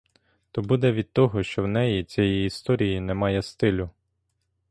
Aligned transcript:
То 0.51 0.61
буде 0.61 0.91
від 0.91 1.11
того, 1.13 1.43
що 1.43 1.63
в 1.63 1.67
неї, 1.67 2.03
цієї 2.03 2.45
історії, 2.45 2.99
немає 2.99 3.41
стилю. 3.41 3.89